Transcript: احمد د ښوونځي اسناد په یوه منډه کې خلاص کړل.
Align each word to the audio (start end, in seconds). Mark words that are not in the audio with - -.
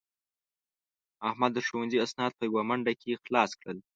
احمد 1.29 1.51
د 1.53 1.59
ښوونځي 1.67 1.97
اسناد 2.05 2.31
په 2.37 2.43
یوه 2.49 2.61
منډه 2.69 2.93
کې 3.01 3.21
خلاص 3.23 3.51
کړل. 3.61 3.77